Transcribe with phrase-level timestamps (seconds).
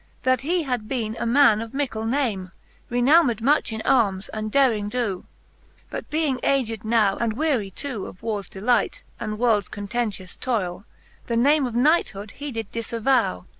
[0.23, 2.51] That he had bene a man of mickle name,
[2.89, 5.25] Renowmed much in armes and derring doe:
[5.91, 10.85] But being aged now, and weary too Of warres delight, and worlds contentious toyle.
[11.27, 13.45] The name of knighthood he did difavow.